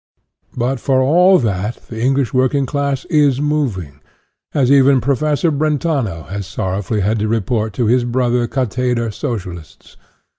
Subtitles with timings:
[0.57, 3.99] But for all that the Eng lish working class is moving,
[4.51, 9.97] as even Professor Brentano has sorrowfully had to report to his brother Katheder Socialists.